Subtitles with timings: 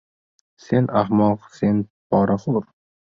[0.67, 1.45] —Sen ahmoq!
[1.59, 2.67] Sen poraxo‘r!